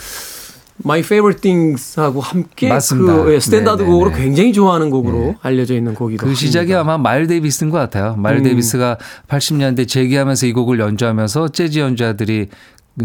[0.84, 3.24] My Favorite Things하고 함께 맞습니다.
[3.24, 4.22] 그 예, 스탠다드 네, 네, 곡으로 네.
[4.22, 6.80] 굉장히 좋아하는 곡으로 알려져 있는 곡이기도 그 시작이 합니다.
[6.80, 8.16] 아마 마일스 데이비스인 것 같아요.
[8.16, 8.42] 마일 음.
[8.42, 12.48] 데이비스가 80년대 재기하면서 이 곡을 연주하면서 재즈 연주자들이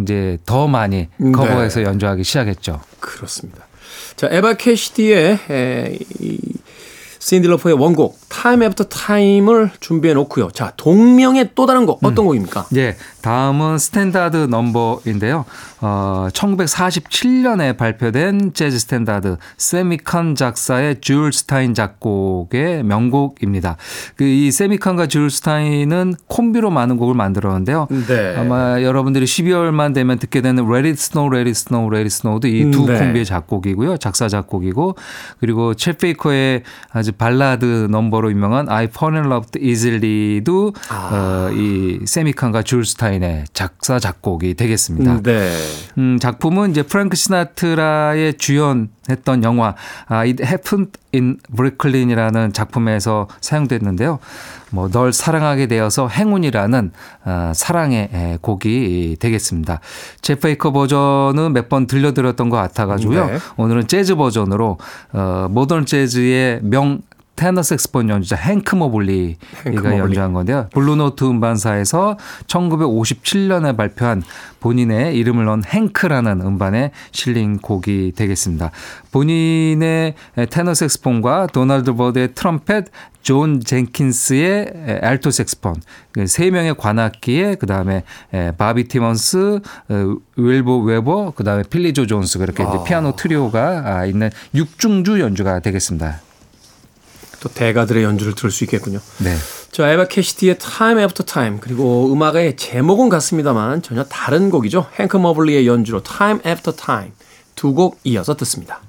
[0.01, 1.31] 이제 더 많이 네.
[1.31, 2.81] 커버해서 연주하기 시작했죠.
[2.99, 3.65] 그렇습니다.
[4.15, 6.39] 자, 에바 캐시디의 에, 이
[7.27, 10.51] 신디 로퍼의 원곡 Time After Time을 준비해 놓고요.
[10.51, 12.67] 자, 동명의 또 다른 곡 어떤 곡입니까?
[12.77, 15.43] 예, 다음은 스탠다드 넘버인데요.
[15.81, 23.75] 어, 1947년에 발표된 재즈 스탠다드 새미 칸 작사의 줄 스타인 작곡의 명곡입니다.
[24.15, 27.87] 그 이 새미 칸과 줄 스타인은 콤비로 많은 곡을 만들었는데요.
[28.07, 28.35] 네.
[28.37, 32.47] 아마 여러분들이 12월만 되면 듣게 되는 Let It Snow, Let It Snow, Let It Snow도
[32.47, 32.99] 이두 네.
[32.99, 33.97] 콤비의 작곡이고요.
[33.97, 34.95] 작사 작곡이고
[35.39, 40.73] 그리고 쳇 베이커의 아주 발라드 넘버로 유명한 I Fall in Love Easily도
[41.11, 45.21] 어, 이 새미 칸과 줄 스타인의 작사 작곡이 되겠습니다.
[45.23, 45.51] 네.
[45.97, 49.75] 음, 작품은 이제 프랭크 시나트라의 주연했던 영화
[50.07, 54.19] 아, It Happened in Brooklyn이라는 작품에서 사용됐는데요.
[54.71, 56.91] 뭐 널 사랑하게 되어서 행운이라는
[57.23, 59.79] 아, 사랑의 에, 곡이 되겠습니다.
[60.21, 63.25] 쳇 베이커 버전은 몇 번 들려드렸던 것 같아가지고요.
[63.25, 63.37] 네.
[63.57, 64.77] 오늘은 재즈 버전으로
[65.13, 67.01] 어, 모던 재즈의 명
[67.37, 69.97] 테너 색스폰 연주자 행크 모블리가 모블리.
[69.99, 70.67] 연주한 건데요.
[70.73, 74.23] 블루노트 음반사에서 1957년에 발표한
[74.59, 78.71] 본인의 이름을 넣은 행크라는 음반에 실린 곡이 되겠습니다.
[79.11, 80.15] 본인의
[80.49, 82.85] 테너 색스폰과 도널드 버드의 트럼펫,
[83.21, 85.75] 존 젠킨스의 알토 색스폰,
[86.11, 88.03] 그세 명의 관악기에 그 다음에
[88.57, 94.05] 바비 티먼스, 어, 윌버 웨어, 그 다음에 필리 조 존스 그렇게 이제 피아노 트리오가 아,
[94.05, 96.21] 있는 육중주 연주가 되겠습니다.
[97.39, 98.99] 또 대가들의 연주를 들을 수 있겠군요.
[99.19, 99.35] 네.
[99.71, 104.87] 자, 에바 캐시디의 Time After Time 그리고 음악의 제목은 같습니다만 전혀 다른 곡이죠.
[104.99, 107.11] 행크 머블리의 연주로 Time After Time
[107.55, 108.81] 두 곡 이어서 듣습니다.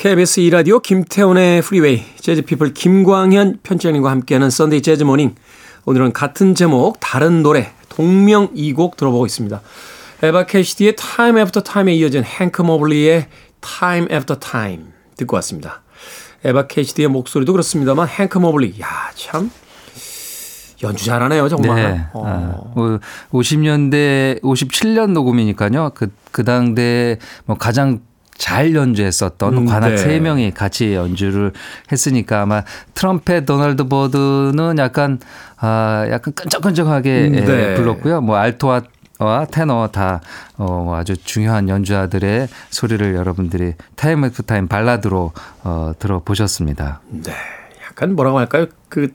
[0.00, 5.34] KBS 2라디오 김태훈의 프리웨이 재즈피플 김광현 편집장님과 함께하는 Sunday Jazz Morning
[5.84, 9.60] 오늘은 같은 제목 다른 노래 동명 이곡 들어보고 있습니다.
[10.22, 13.28] 에바 캐시디의 Time After Time에 이어진 행크 모블리의
[13.60, 14.86] Time After Time
[15.18, 15.82] 듣고 왔습니다.
[16.44, 19.50] 에바 캐시디의 목소리도 그렇습니다만 행크 모블리 야참
[20.82, 21.76] 연주 잘하네요 정말.
[21.76, 22.06] 네.
[22.14, 22.24] 어.
[22.26, 22.98] 아, 뭐
[23.32, 25.90] 50년대 57년 녹음이니까요.
[25.94, 28.00] 그, 그 당대 뭐 가장
[28.40, 29.96] 잘 연주했었던 음, 관악 네.
[29.98, 31.52] 세 명이 같이 연주를
[31.92, 35.20] 했으니까 아마 트럼펫 도널드 버드는 약간
[35.58, 37.74] 아 약간 끈적끈적하게 음, 예, 네.
[37.74, 38.22] 불렀고요.
[38.22, 38.80] 뭐 알토와
[39.18, 40.22] 와 테너 다
[40.56, 45.32] 어, 아주 중요한 연주자들의 소리를 여러분들이 Time After Time 발라드로
[45.64, 47.02] 어, 들어보셨습니다.
[47.10, 47.34] 네.
[47.86, 48.66] 약간 뭐라고 할까요?
[48.88, 49.12] 그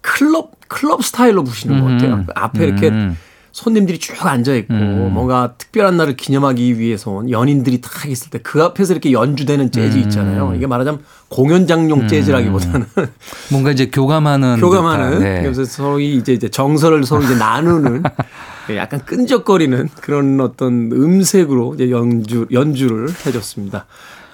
[0.00, 2.24] 클럽 클럽 스타일로 부시는 것 같아요.
[2.26, 3.16] 그 앞에 이렇게 음.
[3.52, 8.62] 손님들이 쭉 앉아 있고 뭔가 특별한 날을 기념하기 위해서 온 연인들이 딱 있을 때 그
[8.62, 10.02] 앞에서 이렇게 연주되는 재즈 음.
[10.02, 10.52] 있잖아요.
[10.54, 12.86] 이게 말하자면 공연장용 재즈라기보다는
[13.50, 15.42] 뭔가 이제 교감하는 교감하는 네.
[15.42, 18.02] 그래서 서로 이제 이제 정서를 서로 이제 나누는
[18.70, 23.86] 예, 약간 끈적거리는 그런 어떤 음색으로 이제 연주 연주를 해줬습니다.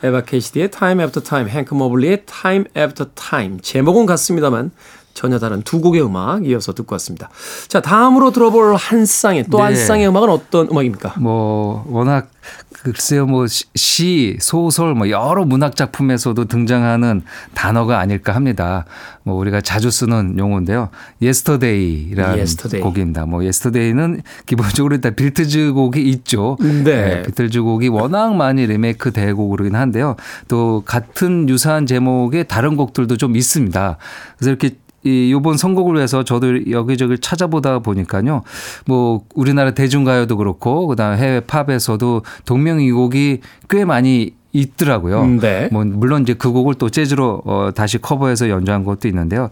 [0.03, 4.71] 에바 캐시디의 Time After Time, 행크 머블리의 Time After Time 제목은 같습니다만
[5.19, 7.29] 전혀 다른 두 곡의 음악 이어서 듣고 왔습니다.
[7.67, 9.77] 자 다음으로 들어볼 한 쌍의 또한 네.
[9.77, 11.15] 쌍의 음악은 어떤 음악입니까?
[11.19, 12.31] 뭐 워낙
[12.71, 18.85] 글쎄요, 뭐 시, 소설, 뭐 여러 문학 작품에서도 등장하는 단어가 아닐까 합니다.
[19.25, 20.89] 뭐 우리가 자주 쓰는 용어인데요.
[21.21, 22.81] Yesterday라는 Yesterday.
[22.81, 23.27] 곡입니다.
[23.27, 26.57] 뭐 Yesterday는 기본적으로 일단 비틀즈 곡이 있죠.
[26.61, 27.23] 네.
[27.23, 30.15] 비틀즈 곡이 워낙 많이 리메이크 대곡으로긴 한데요.
[30.47, 33.97] 또 같은 유사한 제목의 다른 곡들도 좀 있습니다.
[34.37, 34.77] 그래서 이렇게
[35.09, 38.43] 이 요번 선곡을 위해서 저도 여기저기 찾아보다 보니까요.
[38.87, 43.41] 뭐 우리나라 대중가요도 그렇고 그다음에 해외 팝에서도 동명이곡이
[43.71, 45.23] 꽤 많이 있더라고요.
[45.23, 45.69] 음, 네.
[45.71, 49.51] 뭐 물론 이제 그 곡을 또 재즈로 어 다시 커버해서 연주한 것도 있는데요.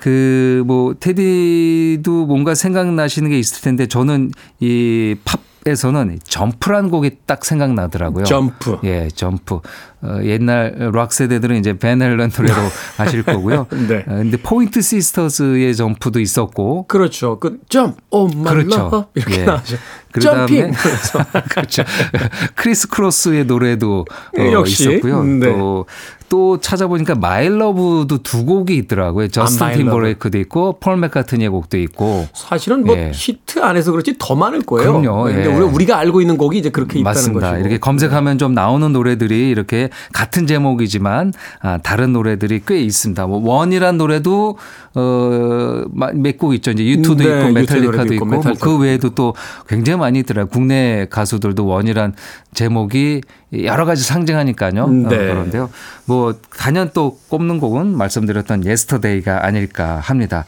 [0.00, 7.44] 그 뭐 테디도 뭔가 생각나시는 게 있을 텐데 저는 이 팝 에서는 점프라는 곡이 딱
[7.44, 8.24] 생각나더라고요.
[8.24, 8.78] 점프.
[8.84, 9.60] 예, 점프.
[10.02, 12.56] 어, 옛날 락 세대들은 이제 밴 헤일런 노래로
[12.98, 13.66] 아실 거고요.
[13.88, 13.98] 네.
[14.08, 17.38] 어, 근데 포인트 시스터즈의 Jump도 있었고 그렇죠.
[17.38, 19.06] 그 Jump, for my 그렇죠.
[19.14, 19.44] 이렇게 예.
[19.44, 19.76] 나오죠.
[20.10, 20.72] 그다음에 Jumping.
[20.72, 21.84] 그래서 그렇죠.
[22.56, 24.04] 크리스 크로스의 노래도
[24.36, 24.64] 어.
[24.66, 25.22] 있었고요.
[25.22, 25.46] 네.
[25.46, 25.86] 또,
[26.32, 29.28] 또 찾아보니까 My Love도 두 곡이 있더라고요.
[29.28, 29.84] 저스틴 Love.
[29.84, 32.26] 팀버레이크도 있고 폴 맥카트니의 곡도 있고.
[32.32, 33.10] 사실은 뭐 예.
[33.12, 35.02] 히트 안에서 그렇지 더 많을 거예요.
[35.02, 35.24] 그럼요.
[35.24, 35.54] 근데 예.
[35.54, 37.50] 우리가, 알고 있는 곡이 이제 그렇게 있다는 맞습니다.
[37.50, 37.60] 것이고.
[37.60, 43.26] 이렇게 검색하면 좀 나오는 노래들이 이렇게 같은 제목이지만 아, 다른 노래들이 꽤 있습니다.
[43.26, 44.56] 뭐 One이란 노래도
[44.94, 46.70] 어 몇 곡 있죠.
[46.70, 48.76] 이제 유투도 네, 있고 메탈리카도 노래도 있고 있고, 뭐그 메탈리카.
[48.78, 49.34] 외에도 또
[49.68, 50.48] 굉장히 많이 있더라고요.
[50.50, 52.14] 국내 가수들도 One이란
[52.54, 53.22] 제목이
[53.64, 54.88] 여러 가지 상징하니까요.
[54.88, 55.06] 네.
[55.06, 55.70] 어, 그런데요.
[56.04, 60.44] 뭐 단연 또 꼽는 곡은 말씀드렸던 Yesterday가 아닐까 합니다.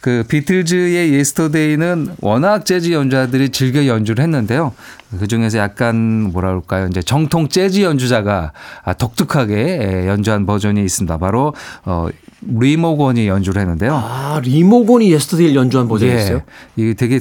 [0.00, 4.72] 그 비틀즈의 Yesterday는 워낙 재즈 연주자들이 즐겨 연주를 했는데요.
[5.18, 5.96] 그 중에서 약간
[6.32, 6.86] 뭐라 그럴까요?
[6.88, 11.18] 이제 정통 재즈 연주자가 아, 독특하게 연주한 버전이 있습니다.
[11.18, 12.08] 바로 어
[12.40, 13.94] 리모건이 연주를 했는데요.
[13.94, 16.36] 아, 리모건이 Yesterday를 연주한 버전이 있어요?
[16.36, 16.42] 예.
[16.82, 17.20] 이게 되게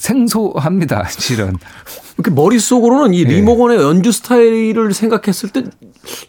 [0.00, 1.06] 생소합니다.
[1.08, 1.56] 실은.
[2.20, 3.24] 이렇게 머릿속으로는 이 예.
[3.24, 5.64] 리모건의 연주 스타일을 생각했을 때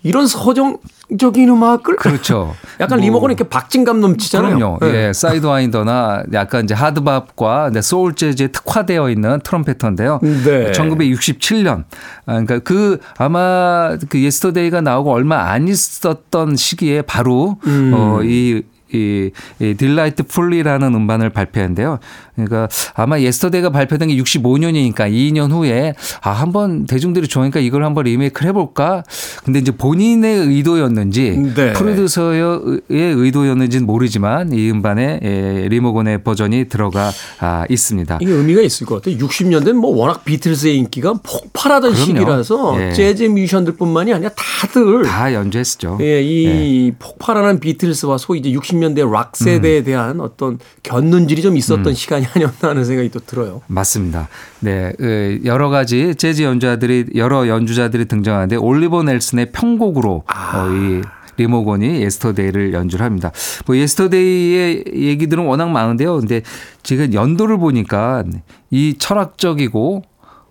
[0.04, 2.56] 이런 서정적인 음악을 그렇죠.
[2.80, 4.56] 약간 뭐 리모건이 이렇게 박진감 넘치잖아요.
[4.56, 4.78] 그럼요.
[4.82, 5.08] 네.
[5.08, 10.20] 예, Sidewinder나 약간 이제 hard bop과 네, soul jazz에 특화되어 있는 trumpeter인데요.
[10.22, 10.72] 네.
[10.72, 11.84] 1967년.
[12.26, 17.92] 아, 그러니까 그 아마 그 Yesterday가 나오고 얼마 안 있었던 시기에 바로 음.
[17.94, 22.00] 어, 이 이, 이 Delightfulee라는 음반을 발표했는데요.
[22.46, 28.50] 그러니까 아마 Yesterday가 발표된 게 65년이니까 2년 후에 아 한번 대중들이 좋아하니까 이걸 한번 리메이크를
[28.50, 29.04] 해볼까.
[29.44, 31.74] 근데 이제 본인의 의도였는지 네.
[31.74, 38.20] 프로듀서의 의도였는지는 모르지만 이 음반에 예, 리모건의 버전이 들어가 아, 있습니다.
[38.22, 39.18] 이게 의미가 있을 것 같아요.
[39.18, 42.06] 60년대는 뭐 워낙 비틀즈의 인기가 폭발하던 그럼요.
[42.06, 42.94] 시기라서 예.
[42.94, 45.98] 재즈 뮤지션들뿐만이 아니라 다들 다 연주했죠.
[46.02, 49.84] 예, 이 폭발하는 비틀스와 소위 이제 60년대 락 세대에 음.
[49.84, 53.62] 대한 어떤 곁눈질이 좀 있었던 시간이 아니었나 하는 생각이 또 들어요.
[53.68, 54.28] 맞습니다.
[54.60, 61.02] 네, 그 여러 가지 재즈 연주자들이 여러 연주자들이 등장하는데 올리버 넬슨의 편곡으로 어, 이
[61.38, 63.32] 리모건이 Yesterday를 연주를 합니다.
[63.66, 66.20] 뭐 예스터데이의 얘기들은 워낙 많은데요.
[66.20, 66.42] 근데
[66.84, 68.24] 지금 연도를 보니까
[68.70, 70.04] 이 철학적이고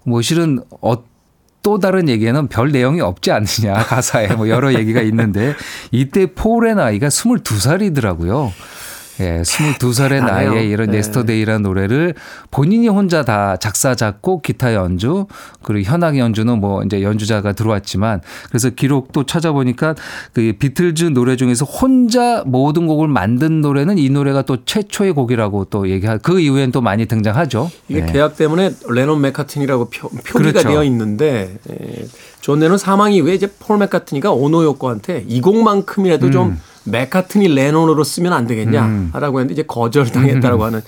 [0.05, 1.05] 뭐 실은 어,
[1.63, 5.55] 또 다른 얘기에는 별 내용이 없지 않느냐 가사에 뭐 여러 얘기가 있는데
[5.91, 8.51] 이때 폴의 나이가 22살이더라고요.
[9.21, 10.55] 예, 22살의 대단해요.
[10.55, 10.99] 나이에 이런 네.
[10.99, 12.15] Yesterday라는 노래를
[12.51, 15.27] 본인이 혼자 다 작사 작곡 기타 연주
[15.63, 19.95] 그리고 현악 연주는 뭐 이제 연주자가 들어왔지만 그래서 기록도 찾아보니까
[20.33, 25.89] 그 비틀즈 노래 중에서 혼자 모든 곡을 만든 노래는 이 노래가 또 최초의 곡이라고 또
[25.89, 27.71] 얘기하 그 이후엔 또 많이 등장하죠.
[27.89, 28.13] 이게 네.
[28.13, 30.69] 계약 때문에 레논 맥카트니라고 표, 표기가 그렇죠.
[30.69, 32.07] 되어 있는데 에,
[32.41, 36.33] 존 레논 사망 이후에 이제 폴 맥카트니가 오노 요코한테 이 곡만큼이라도 음.
[36.33, 40.83] 좀 맥카트니 레논으로 쓰면 안 되겠냐라고 했는데 이제 거절당했다라고 하는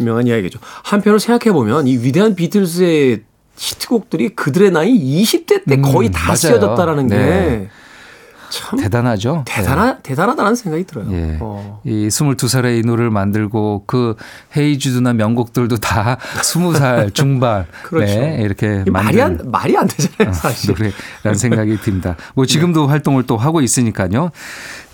[0.00, 0.58] 유명한 이야기죠.
[0.82, 3.22] 한편으로 생각해 보면 이 위대한 비틀즈의
[3.56, 6.36] 히트곡들이 그들의 나이 20대 때 음, 거의 다 맞아요.
[6.36, 7.68] 쓰여졌다라는 네.
[8.50, 9.44] 게 참 대단하죠.
[9.46, 11.06] 대단하, 대단하다는 생각이 들어요.
[11.12, 11.38] 예.
[11.40, 11.80] 어.
[11.84, 14.16] 이 22살에 이 노래를 만들고 그
[14.56, 18.12] Hey Jude나 명곡들도 다 20살 중반 그렇죠.
[18.12, 20.70] 네, 이렇게 말이 안 말이 안 되잖아요, 사실.
[20.72, 22.16] 노래라는 생각이 듭니다.
[22.34, 24.30] 뭐 지금도 활동을 또 하고 있으니까요.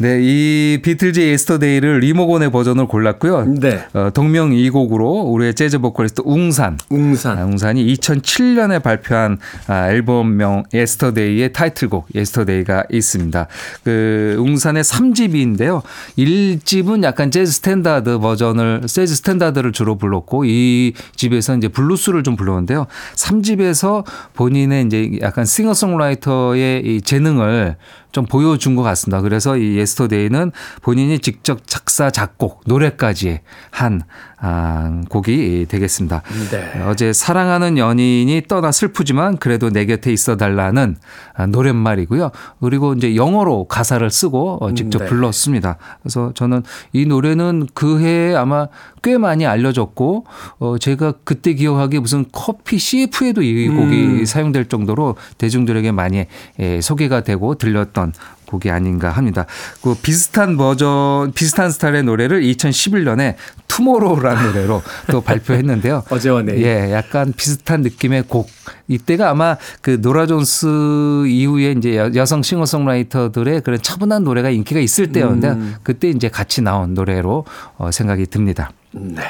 [0.00, 3.44] 네, 이 비틀즈 Yesterday를 리모건의 버전을 골랐고요.
[3.60, 3.84] 네.
[3.92, 7.36] 어, 동명이곡으로 우리의 재즈 보컬리스트 웅산 웅산.
[7.36, 9.36] 아, 웅산이 2007년에 발표한
[9.66, 13.46] 아, 앨범명 Yesterday의 타이틀곡 Yesterday가 있습니다.
[13.84, 15.82] 그 웅산의 3집인데요.
[16.16, 22.86] 1집은 약간 jazz standard 버전을 jazz standard를 주로 불렀고 2집에서 이제 블루스를 좀 불렀는데요.
[23.16, 27.76] 3집에서 본인의 이제 약간 싱어송라이터의 이 재능을
[28.12, 29.20] 좀 보여준 것 같습니다.
[29.20, 30.52] 그래서 이 Yesterday는
[30.82, 34.02] 본인이 직접 작사, 작곡, 노래까지 한
[34.42, 36.22] 아, 곡이 되겠습니다.
[36.50, 36.82] 네.
[36.86, 40.96] 어제 사랑하는 연인이 떠나 슬프지만 그래도 내 곁에 있어 달라는
[41.34, 42.30] 아, 노랫말이고요.
[42.60, 45.06] 그리고 이제 영어로 가사를 쓰고 어, 직접 네.
[45.06, 45.76] 불렀습니다.
[46.02, 48.68] 그래서 저는 이 노래는 그 해에 아마
[49.02, 50.26] 꽤 많이 알려졌고
[50.58, 56.26] 어 제가 그때 기억하기에 무슨 커피 CF에도 이 곡이 사용될 정도로 대중들에게 많이
[56.58, 58.12] 예, 소개가 되고 들렸던
[58.50, 59.46] 곡이 아닌가 합니다.
[59.80, 63.36] 그 비슷한 버전, 비슷한 스타일의 노래를 2011년에
[63.68, 66.02] Tomorrow라는 노래로 또 발표했는데요.
[66.10, 66.62] 어제와 내일.
[66.64, 68.48] 예, 약간 비슷한 느낌의 곡.
[68.88, 75.12] 이때가 아마 그 노라 존스 이후에 이제 여- 여성 싱어송라이터들의 그런 차분한 노래가 인기가 있을
[75.12, 77.44] 때였는데 그때 이제 같이 나온 노래로
[77.78, 78.72] 어, 생각이 듭니다.
[78.92, 79.22] 네.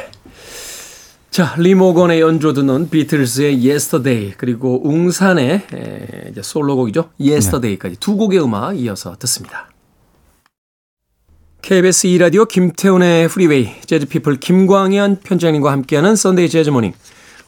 [1.41, 7.13] 자, 리모건의 연주 듣는 비틀스의 Yesterday 그리고 웅산의 에, 이제 솔로곡이죠.
[7.19, 9.71] Yesterday까지 두 곡의 음악 이어서 듣습니다.
[11.63, 16.93] KBS 2라디오 김태훈의 Freeway 재즈피플 김광현 편집장님과 함께하는 Sunday Jazz Morning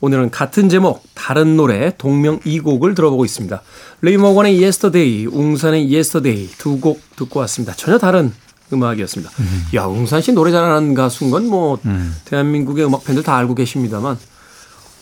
[0.00, 3.61] 오늘은 같은 제목 다른 노래 동명이곡을 들어보고 있습니다.
[4.00, 7.74] 리모건의 Yesterday, 웅산의 Yesterday 두 곡 듣고 왔습니다.
[7.74, 8.33] 전혀 다른
[8.72, 9.32] 음악이었습니다.
[9.74, 11.78] 야, 웅산 씨 노래 잘하는 가수인 건 뭐
[12.24, 14.16] 대한민국의 음악 팬들 다 알고 계십니다만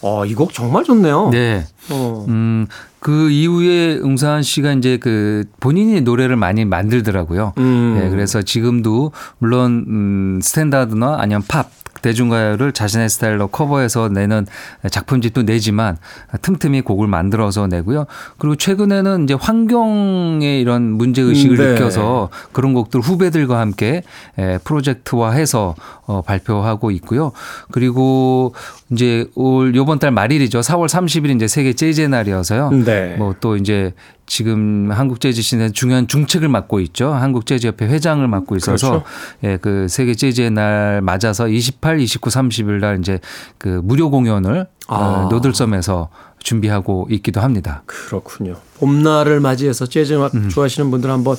[0.02, 1.28] 어, 이 곡 정말 좋네요.
[1.30, 1.66] 네.
[1.90, 2.24] 어.
[2.28, 2.66] 음,
[3.00, 7.52] 그 이후에 웅산 씨가 이제 그 본인이 노래를 많이 만들더라고요.
[7.58, 7.98] 음.
[8.00, 11.70] 네, 그래서 지금도 물론 음, 스탠다드나 아니면 팝
[12.02, 14.46] 대중가요를 자신의 스타일로 커버해서 내는
[14.90, 15.96] 작품집도 내지만
[16.42, 18.06] 틈틈이 곡을 만들어서 내고요.
[18.38, 21.72] 그리고 최근에는 이제 환경의 이런 문제 의식을 음, 네.
[21.72, 24.02] 느껴서 그런 곡들 후배들과 함께
[24.38, 25.74] 에, 프로젝트화해서
[26.06, 27.32] 어, 발표하고 있고요.
[27.70, 28.54] 그리고
[28.90, 30.60] 이제 올 요번 달 말일이죠.
[30.60, 32.70] 4월 30일 이제 세계 재즈의 날이어서요.
[32.84, 33.16] 네.
[33.16, 33.92] 뭐또 이제
[34.30, 37.12] 지금 한국 재즈 시대 중요한 중책을 맡고 있죠.
[37.12, 39.04] 한국 재즈 협회 회장을 맡고 있어서 그렇죠.
[39.42, 43.18] 예, 그 세계 재즈의 날 맞아서 28, 29, 30일 날 이제
[43.58, 44.94] 그 무료 공연을 아.
[44.94, 47.82] 어, 노들섬에서 준비하고 있기도 합니다.
[47.86, 48.54] 그렇군요.
[48.78, 51.36] 봄날을 맞이해서 재즈 음악 좋아하시는 분들 한번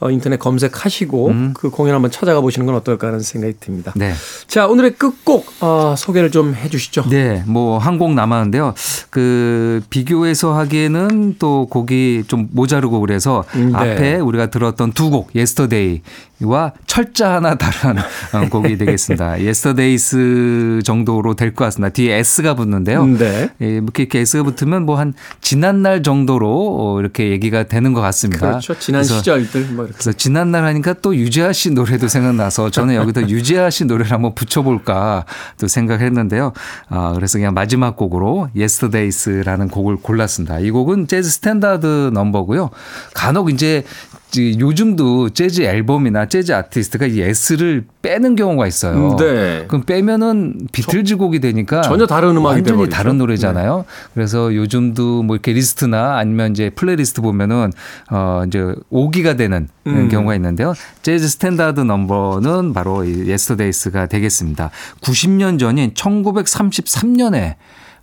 [0.00, 3.92] 어, 인터넷 검색하시고 그 공연 한번 찾아가 보시는 건 어떨까 하는 생각이 듭니다.
[3.96, 4.12] 네.
[4.46, 7.08] 자, 오늘의 끝곡 어, 소개를 좀 해주시죠.
[7.10, 8.74] 네, 뭐 한 곡 남았는데요.
[9.10, 13.76] 그 비교해서 하기에는 또 곡이 좀 모자르고 그래서 음, 네.
[13.78, 19.40] 앞에 우리가 들었던 두 곡, 예스터데이와 철자 하나 다른 어, 곡이 되겠습니다.
[19.42, 21.92] Yesterdays 정도로 될 것 같습니다.
[21.92, 23.04] 뒤에 S가 붙는데요.
[23.06, 23.48] 네.
[23.60, 28.48] 예, 뭐 이렇게 S가 붙으면 뭐 한 지난날 정도로 어, 이렇게 얘기가 되는 것 같습니다.
[28.48, 28.78] 그렇죠.
[28.78, 29.92] 지난 시절들 뭐 이렇게.
[29.92, 35.24] 그래서 지난날 하니까 또 유재하 씨 노래도 생각나서 저는 여기다 유재하 씨 노래를 한번 붙여볼까
[35.58, 36.52] 또 생각했는데요.
[36.88, 40.60] 아, 그래서 그냥 마지막 곡으로 Yesterdays라는 곡을 골랐습니다.
[40.60, 42.70] 이 곡은 재즈 스탠다드 넘버고요.
[43.14, 43.84] 간혹 이제
[44.27, 49.16] 이 요즘도 재즈 앨범이나 재즈 아티스트가 이 S를 빼는 경우가 있어요.
[49.16, 49.64] 네.
[49.68, 52.90] 그럼 빼면은 비틀즈 곡이 되니까 전혀 다른 음악이 완전히 돼버리죠.
[52.90, 52.96] 네.
[52.96, 53.84] 다른 노래잖아요.
[54.14, 57.72] 그래서 요즘도 뭐 이렇게 리스트나 아니면 이제 플레이리스트 보면은
[58.10, 60.08] 어 이제 오기가 되는 음.
[60.08, 60.74] 경우가 있는데요.
[61.02, 64.70] 재즈 스탠다드 넘버는 바로 이 Yesterdays가 되겠습니다.
[65.00, 67.54] 90년 전인 1933년에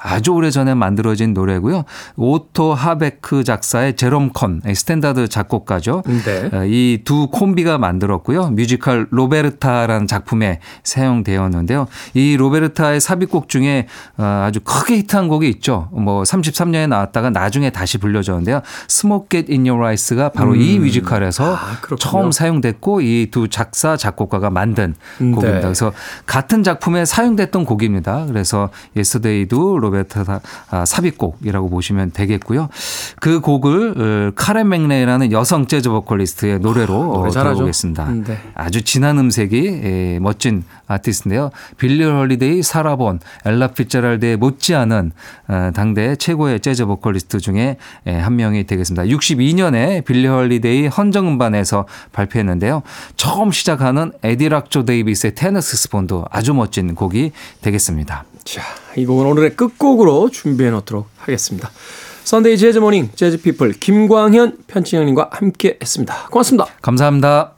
[0.06, 1.84] 아주 오래 전에 만들어진 노래고요.
[2.16, 6.04] 오토 하바크 작사의 제롬 컨 스탠다드 작곡가죠.
[6.06, 6.50] 네.
[6.68, 8.50] 이 두 콤비가 만들었고요.
[8.52, 11.88] 뮤지컬 로베르타라는 작품에 사용되었는데요.
[12.14, 13.88] 이 로베르타의 삽입곡 중에
[14.18, 15.90] 어, 아주 크게 히트한 곡이 있죠.
[15.92, 18.62] 뭐 33년에 나왔다가 나중에 다시 불려졌는데요.
[18.90, 21.78] Smoke Get In Your Eyes가 바로 이 뮤지컬에서 아.
[22.00, 25.32] 처음 사용됐고 이 두 작사 작곡가가 만든 네.
[25.32, 25.62] 곡입니다.
[25.62, 25.92] 그래서
[26.26, 28.26] 같은 작품에 사용됐던 곡입니다.
[28.28, 29.95] 그래서 예스데이도 로베르타
[30.70, 32.70] 아, 삽입곡이라고 보시면 되겠고요.
[33.20, 37.30] 그 곡을 어, 카멘 맥레이라는 여성 재즈 보컬리스트의 노래로 아, 어.
[37.30, 38.12] 들어보겠습니다.
[38.26, 38.38] 네.
[38.56, 41.50] 아주 진한 음색이 예, 멋진 아티스트인데요.
[41.78, 45.12] 빌리 홀리데이, 사라 본, 엘라 피츠제럴드에 못지않은
[45.48, 47.78] 어, 당대 최고의 재즈 보컬리스트 중에
[48.08, 49.04] 예, 한 명이 되겠습니다.
[49.04, 52.84] 62년에 빌리 홀리데이 헌정 음반에서 발표했는데요.
[53.16, 58.26] 처음 시작하는 에디 락조 데이비스의 테너 색소폰도 아주 멋진 곡이 되겠습니다.
[58.44, 58.62] 자,
[58.98, 61.72] 이 곡은 오늘의 끝곡으로 준비해 놓도록 하겠습니다.
[62.24, 66.28] Sunday Jazz Morning 재즈 피플 김광현 편집장님과 함께 했습니다.
[66.32, 66.66] 고맙습니다.
[66.82, 67.52] 감사합니다.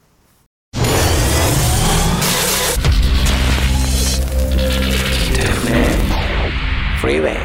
[6.98, 7.38] Freeway.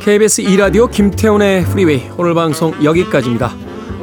[0.00, 3.52] KBS 2라디오 김태훈의 프리웨이 오늘 방송 여기까지입니다.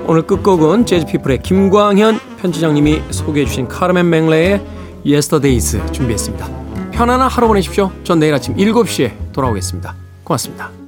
[0.08, 4.75] 오늘 끝곡은 재즈피플의 김광현 편지장님이 소개해 주신 카르멘 맹레의
[5.06, 6.66] Yesterdays 준비했습니다.
[6.92, 7.92] 편안한 하루 보내십시오.
[8.04, 9.96] 전 내일 아침 7시에 돌아오겠습니다.
[10.24, 10.85] 고맙습니다.